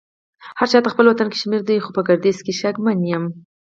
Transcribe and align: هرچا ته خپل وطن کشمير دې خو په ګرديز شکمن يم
هرچا 0.59 0.77
ته 0.83 0.89
خپل 0.93 1.05
وطن 1.07 1.27
کشمير 1.33 1.61
دې 1.67 1.77
خو 1.83 1.89
په 1.95 2.01
ګرديز 2.07 2.37
شکمن 2.59 2.97
يم 3.11 3.23